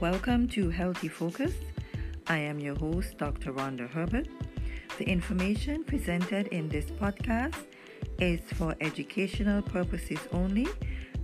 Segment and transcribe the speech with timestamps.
[0.00, 1.54] Welcome to Healthy Focus.
[2.28, 3.52] I am your host, Dr.
[3.52, 4.28] Rhonda Herbert.
[4.96, 7.56] The information presented in this podcast
[8.20, 10.68] is for educational purposes only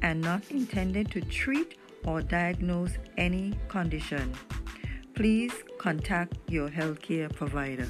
[0.03, 4.33] and not intended to treat or diagnose any condition.
[5.15, 7.87] Please contact your healthcare provider.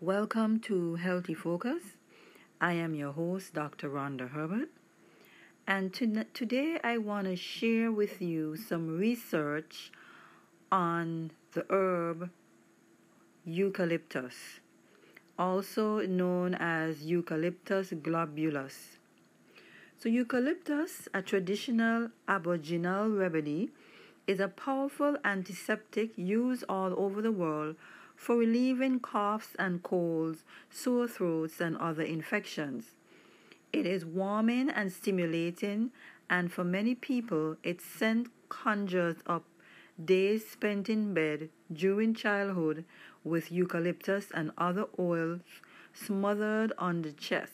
[0.00, 1.82] Welcome to Healthy Focus.
[2.60, 3.88] I am your host, Dr.
[3.88, 4.68] Rhonda Herbert.
[5.70, 9.92] And to, today I want to share with you some research
[10.72, 12.28] on the herb
[13.44, 14.58] eucalyptus,
[15.38, 18.98] also known as Eucalyptus globulus.
[19.96, 23.70] So, eucalyptus, a traditional Aboriginal remedy,
[24.26, 27.76] is a powerful antiseptic used all over the world
[28.16, 32.96] for relieving coughs and colds, sore throats, and other infections.
[33.72, 35.92] It is warming and stimulating,
[36.28, 39.44] and for many people, its scent conjures up
[40.02, 42.84] days spent in bed during childhood
[43.22, 45.40] with eucalyptus and other oils
[45.92, 47.52] smothered on the chest.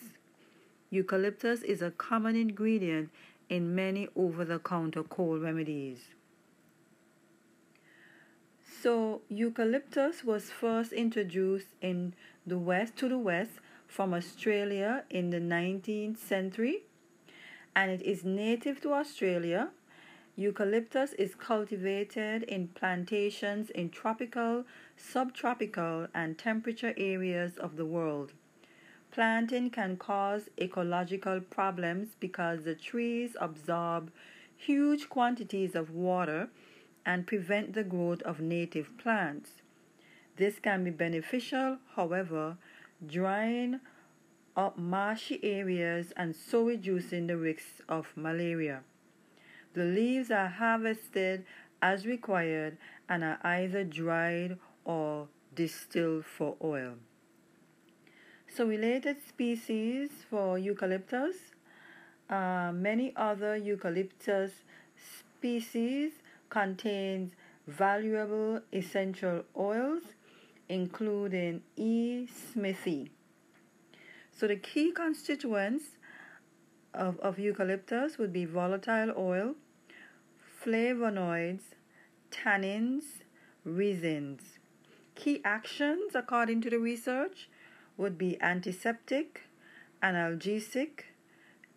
[0.90, 3.10] Eucalyptus is a common ingredient
[3.48, 6.14] in many over the counter cold remedies.
[8.82, 12.14] So eucalyptus was first introduced in
[12.46, 13.52] the west to the west
[13.86, 16.82] from Australia in the 19th century
[17.74, 19.68] and it is native to Australia.
[20.34, 24.64] Eucalyptus is cultivated in plantations in tropical,
[24.96, 28.32] subtropical, and temperature areas of the world.
[29.12, 34.10] Planting can cause ecological problems because the trees absorb
[34.56, 36.48] huge quantities of water
[37.04, 39.62] and prevent the growth of native plants.
[40.36, 42.56] This can be beneficial, however,
[43.04, 43.80] drying
[44.56, 48.82] up marshy areas and so reducing the risks of malaria.
[49.74, 51.44] The leaves are harvested
[51.82, 56.94] as required and are either dried or distilled for oil.
[58.48, 61.36] So, related species for eucalyptus,
[62.30, 64.52] uh, many other eucalyptus
[64.96, 66.12] species
[66.48, 67.32] contains
[67.66, 70.02] valuable essential oils,
[70.68, 72.26] including E.
[72.26, 73.10] smithii.
[74.32, 75.84] So the key constituents
[76.92, 79.54] of, of eucalyptus would be volatile oil,
[80.62, 81.62] flavonoids,
[82.30, 83.04] tannins,
[83.64, 84.58] resins.
[85.14, 87.48] Key actions, according to the research,
[87.96, 89.42] would be antiseptic,
[90.02, 91.04] analgesic,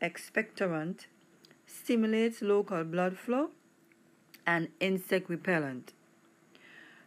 [0.01, 1.05] expectorant,
[1.65, 3.51] stimulates local blood flow,
[4.45, 5.93] and insect repellent.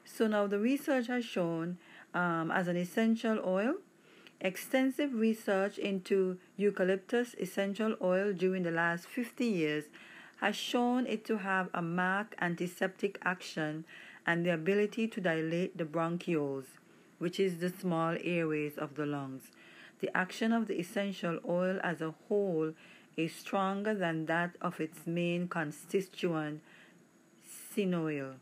[0.05, 1.79] So now the research has shown
[2.15, 3.75] um, as an essential oil,
[4.41, 9.85] extensive research into eucalyptus essential oil during the last 50 years
[10.41, 13.85] has shown it to have a marked antiseptic action
[14.27, 16.65] and the ability to dilate the bronchioles,
[17.19, 19.45] which is the small airways of the lungs.
[20.01, 22.75] The action of the essential oil as a whole
[23.17, 26.61] is stronger than that of its main constituent,
[27.79, 28.35] oil.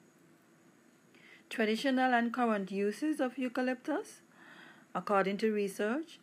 [1.50, 4.20] Traditional and current uses of eucalyptus.
[4.94, 6.20] According to research,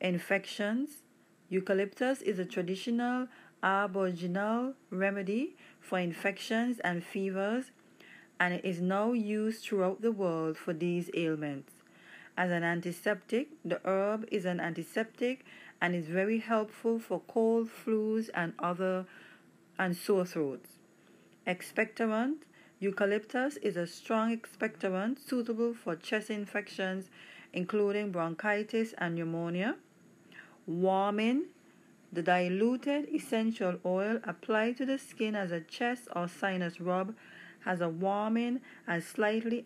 [0.00, 1.02] infections,
[1.48, 3.26] eucalyptus is a traditional
[3.60, 7.72] aboriginal remedy for infections and fevers
[8.38, 11.72] and it is now used throughout the world for these ailments.
[12.36, 15.44] As an antiseptic, the herb is an antiseptic
[15.82, 19.06] and is very helpful for cold, flus, and other
[19.76, 20.78] and sore throats.
[21.48, 22.44] Expectorant
[22.80, 27.10] Eucalyptus is a strong expectorant suitable for chest infections,
[27.52, 29.74] including bronchitis and pneumonia.
[30.64, 31.46] Warming
[32.12, 37.16] the diluted essential oil applied to the skin as a chest or sinus rub
[37.60, 39.64] has a warming and slightly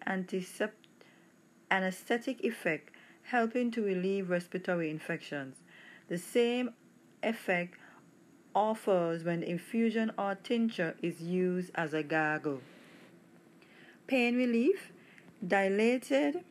[1.71, 5.57] anesthetic effect, helping to relieve respiratory infections.
[6.09, 6.71] The same
[7.23, 7.79] effect
[8.55, 12.63] offers when infusion or tincture is used as a gargle
[14.13, 14.93] pain relief,
[15.43, 16.45] dilated,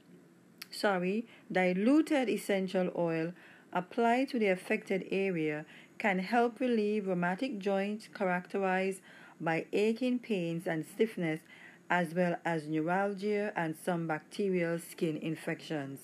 [0.71, 3.33] sorry, diluted essential oil
[3.71, 5.63] applied to the affected area
[5.99, 8.99] can help relieve rheumatic joints characterized
[9.39, 11.41] by aching pains and stiffness
[11.87, 15.99] as well as neuralgia and some bacterial skin infections.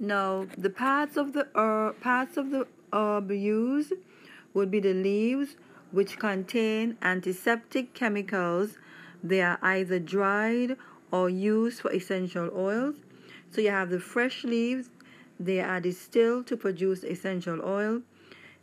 [0.00, 3.92] Now, the parts of the herb, parts of the herb used
[4.54, 5.56] would be the leaves,
[5.90, 8.78] which contain antiseptic chemicals
[9.22, 10.76] they are either dried
[11.10, 12.96] or used for essential oils.
[13.50, 14.90] So you have the fresh leaves,
[15.40, 18.02] they are distilled to produce essential oil.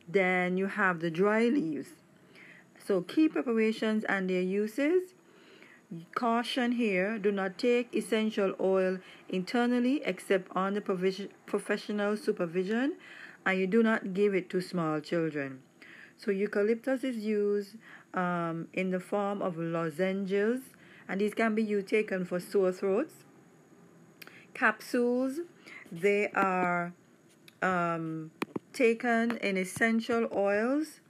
[0.08, 1.90] Then you have the dry leaves.
[2.86, 5.16] So, key preparations and their uses.
[6.14, 9.00] Caution here do not take essential oil
[9.30, 12.98] internally except under professional supervision,
[13.46, 15.64] and you do not give it to small children.
[16.18, 17.76] So, eucalyptus is used
[18.16, 20.62] um, in the form of lozenges,
[21.08, 23.14] and these can be taken for sore throats.
[24.54, 25.42] Capsules,
[25.92, 26.94] they are
[27.62, 28.32] um,
[28.74, 31.02] taken in essential oils,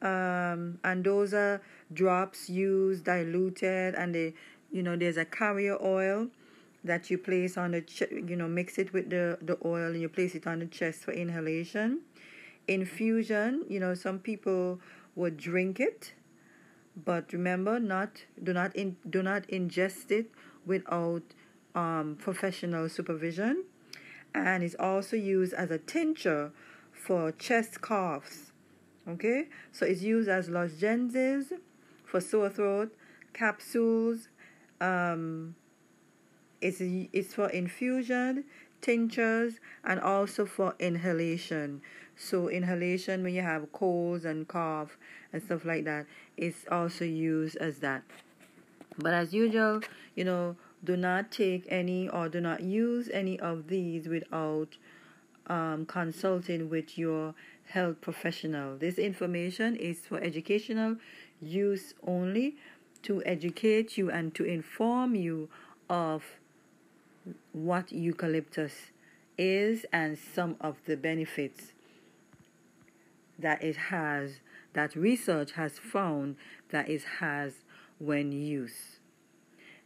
[0.00, 1.60] um, and those are
[1.92, 4.34] drops used diluted, and they,
[4.70, 6.28] you know, there's a carrier oil
[6.84, 7.84] that you place on the,
[8.26, 11.00] you know, mix it with the the oil, and you place it on the chest
[11.00, 12.00] for inhalation.
[12.68, 14.80] Infusion, you know, some people
[15.16, 16.14] would drink it
[17.04, 20.30] but remember not do not in, do not ingest it
[20.66, 21.22] without
[21.74, 23.64] um, professional supervision.
[24.34, 26.52] And it's also used as a tincture
[26.92, 28.52] for chest coughs.
[29.08, 29.48] Okay?
[29.72, 31.52] So it's used as lozenges
[32.04, 32.94] for sore throat
[33.32, 34.28] capsules
[34.80, 35.54] um,
[36.60, 38.44] it's, it's for infusion
[38.80, 41.82] tinctures and also for inhalation
[42.20, 44.98] so inhalation when you have colds and cough
[45.32, 46.04] and stuff like that
[46.36, 48.02] is also used as that.
[48.98, 49.80] But as usual,
[50.14, 54.76] you know, do not take any or do not use any of these without
[55.46, 57.34] um, consulting with your
[57.64, 58.76] health professional.
[58.76, 60.96] This information is for educational
[61.40, 62.56] use only
[63.02, 65.48] to educate you and to inform you
[65.88, 66.22] of
[67.52, 68.90] what eucalyptus
[69.38, 71.72] is and some of the benefits
[73.40, 74.40] that it has,
[74.72, 76.36] that research has found
[76.70, 77.52] that it has
[77.98, 78.98] when used.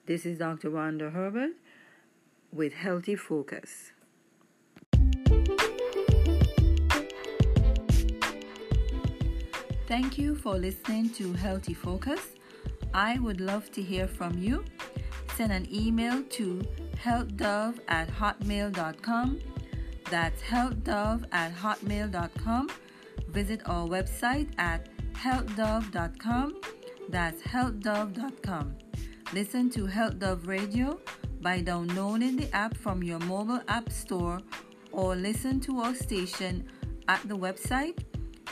[0.07, 0.71] This is Dr.
[0.71, 1.53] Rhonda Herbert
[2.53, 3.93] with Healthy Focus.
[9.87, 12.21] Thank you for listening to Healthy Focus.
[12.93, 14.65] I would love to hear from you.
[15.37, 16.67] Send an email to
[16.97, 19.41] healthdove at hotmail.com.
[20.11, 22.69] That's healthdove at hotmail.com
[23.35, 26.61] visit our website at healthdove.com.
[27.09, 28.77] That's healthdove.com.
[29.33, 31.01] Listen to Health Dove Radio
[31.41, 34.41] by downloading the app from your mobile app store
[34.93, 36.65] or listen to our station
[37.09, 37.99] at the website,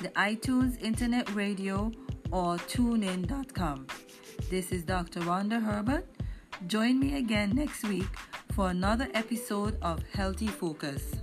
[0.02, 1.92] the iTunes Internet Radio,
[2.32, 3.86] or tunein.com.
[4.50, 5.20] This is Dr.
[5.20, 6.06] Rhonda Herbert.
[6.66, 8.08] Join me again next week
[8.52, 11.21] for another episode of Healthy Focus.